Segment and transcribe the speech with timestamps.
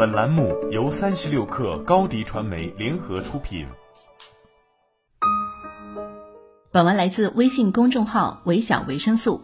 [0.00, 3.66] 本栏目由三十六氪高低传媒联合出品。
[6.72, 9.42] 本文来自微信公众号“微小维生素”。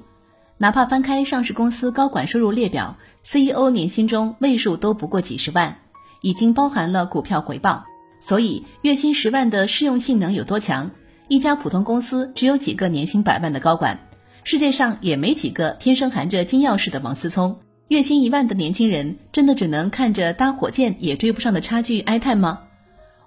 [0.57, 5.77] 哪怕翻开上市公司高管收入列表，CEO 年薪中位数都不过几十万，
[6.23, 7.85] 已经包含了股票回报。
[8.19, 10.91] 所以，月薪十万的适用性能有多强？
[11.29, 14.09] 一家普通公司只有几个年薪百万的高管，
[14.43, 17.59] 世界上也没几个天生含着金钥匙的王思聪。
[17.89, 22.63] 月薪一万的年轻人，真的只能看着搭火箭也追不上的差距哀叹吗？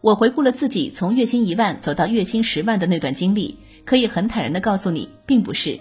[0.02, 3.55] 我回顾了自己从月薪一万走到月薪十万的那段经历，
[3.86, 5.80] 可以很坦然地告诉你，并不是。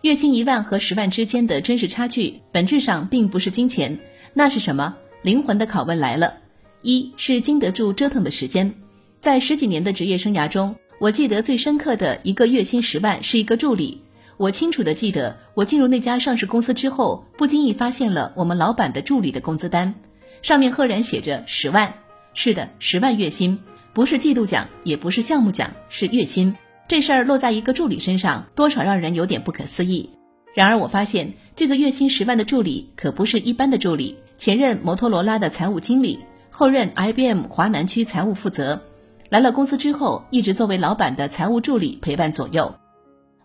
[0.00, 3.96] 月薪一万和十万之间的真实差距，本质上并不是金钱，
[4.34, 4.96] 那是什么？
[5.22, 6.34] 灵魂的拷问来了。
[6.82, 8.74] 一是经得住折腾的时间，
[9.20, 14.00] 在十几年的职业生涯中，我记得最深刻的一个月薪十万是一个助理。
[14.38, 19.94] 我清楚的记得，我进入那家上市公司之后，不经意发现了我们老板的助理的工资单，
[20.42, 21.94] 上面赫然写着十万。
[22.34, 23.58] 是的，十万月薪，
[23.94, 26.54] 不是季度奖，也不是项目奖，是月薪。
[26.86, 30.10] 这事儿落在一个助理身上，多少让人有点不可思议。
[30.54, 36.18] 然而，我发现这个月薪十万的助理可不是一般的助理，前任摩托罗拉的财务经理，
[36.50, 38.82] 后任 IBM 华南区财务负责，
[39.30, 42.74] 来了公司之后，一直作为老板的财务助理陪伴左右。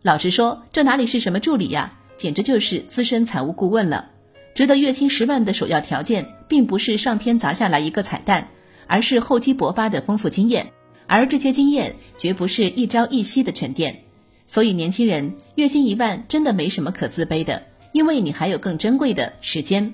[0.03, 4.09] 老实说，这哪里是什么助理呀，简直就是资深财务顾问了。
[4.55, 8.47] 值得月薪十万的首要条件，并不是上天砸下来一个彩蛋，
[8.87, 10.71] 而是厚积薄发的丰富经验，
[11.05, 14.03] 而这些经验绝不是一朝一夕的沉淀。
[14.47, 19.93] 所以，年轻人月薪一万真的没什么可自卑的，因为你还有更珍贵的时间。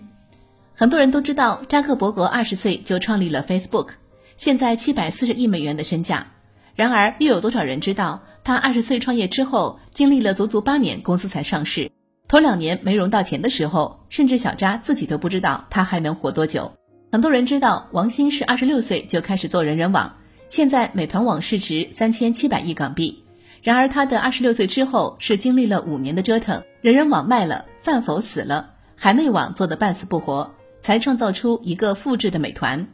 [0.74, 3.90] 很多人都知道，扎克伯格二十岁就创立了 Facebook，
[4.38, 6.28] 现在七百四十亿美元的身价。
[6.76, 8.24] 然而，又有多少人知道？
[8.48, 11.92] 他二十岁创业之后，经历了足足八年，公司才上市。
[12.30, 16.72] 头两年没融到钱的时候，甚至小扎自己都不知道他还能活多久。
[17.12, 20.16] 很多人知道王兴是二十六岁就开始做人人网，
[20.48, 23.22] 现在美团网市值三千七百亿港币。
[23.62, 32.88] 然而他的二十六岁之后是经历了五年的折腾，人人网卖了，饭否死了，海内网做的半死不活，才创造出一个复制的美团。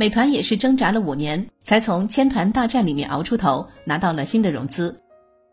[0.00, 5.00] 美团也是挣扎了五年，才从千团大战里面熬出头，拿到了新的融资。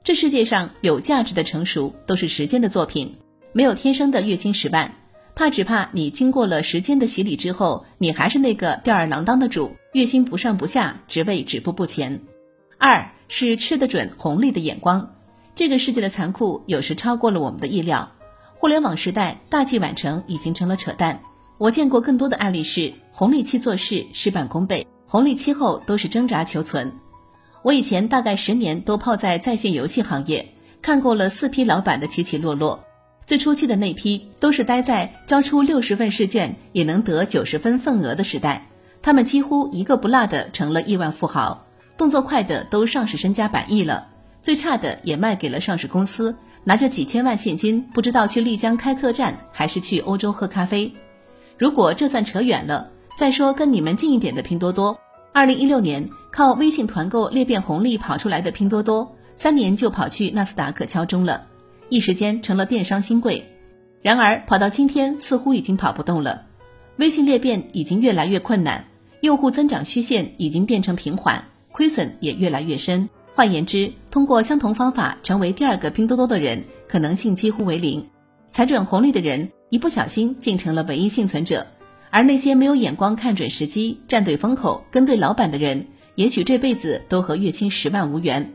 [0.04, 3.16] 这世界上有价值的成熟都是时间的作品，
[3.54, 4.94] 没有天生的月薪十万，
[5.34, 12.22] 怕只怕你经过了时间的洗礼之后，你还是那个吊儿郎当的主，月薪不上不下，职位止步不前。
[12.78, 15.16] 二是吃得准红利的眼光，
[15.56, 18.12] 这个世界的残酷有时超过了我们的意料。
[18.54, 21.24] 互联网时代，大器晚成已经成了扯淡。
[21.58, 26.92] 我见过更多的案例是红利期做事事半功倍，红利期后都是挣扎求存。
[27.62, 32.84] 我以前大概十年都泡在在线游戏行业，看过了四批老板的起起落落。
[33.26, 38.68] 最初期的那批都是待在交出六十份试卷也能得九十分份额的时代，
[39.02, 41.66] 他们几乎一个不落的成了亿万富豪。
[41.98, 44.10] 动作快的都上市身家百亿了，
[44.42, 46.36] 最差的也卖给了上市公司，
[46.66, 50.94] 拿着几千万现金，不知道去丽江开客栈还是去欧洲喝咖啡。
[51.58, 55.00] 如果这算扯远了，再说跟你们近一点的拼多多。
[55.32, 61.48] 二零一六年靠微信团购裂变红利跑出来的拼多多，三年就跑去纳斯达克敲钟了，
[61.90, 63.46] 一时间成了电商新贵。
[64.02, 66.44] 然而跑到今天，似乎已经跑不动了。
[66.98, 68.86] 微信裂变已经越来越困难，
[69.22, 73.10] 用户增长曲线已经变成平缓，亏损也越来越深。
[73.34, 78.06] 换言之，通过相同方法成为第二个拼多多的人，可能性几乎为零。
[78.52, 79.50] 踩准红利的人。
[79.70, 81.66] 一不小心竟成了唯一幸存者，
[82.12, 88.54] 而那些没有眼光看准时机、站对风口、跟对老板的人，也许这辈子都和月薪十万无缘。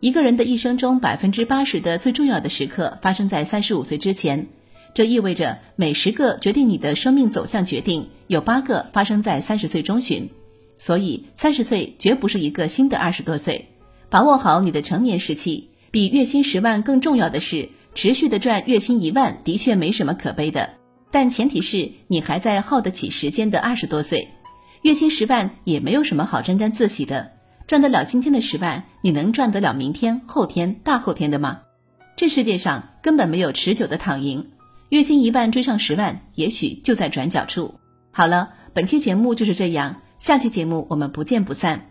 [0.00, 4.48] 一个人的一生中，百分之八十的最重要的时刻发生在三十五岁之前，
[4.94, 10.28] 这意味着每十个决定你的生命走向决定，有八个发生在三十岁中旬。
[10.76, 13.68] 所以，三十岁绝不是一个新的二十多岁。
[14.10, 17.68] 把握好你的成年时期，比月薪十万更重要的是。
[17.98, 20.70] 持续的赚月薪一万的确没什么可悲的，
[21.10, 24.28] 但前提是你还在耗得起时间的二十多岁。
[24.82, 27.32] 月薪十万也没有什么好沾沾自喜的，
[27.66, 31.62] 赚得了今天的十万，你能赚得了明天、后天、大后天的吗？
[32.14, 34.46] 这世界上根本没有持久的躺赢，
[34.90, 37.80] 月薪一万追上十万，也许就在转角处。
[38.12, 41.90] 好了，本期节目就是这样，下期节目我们不见不散。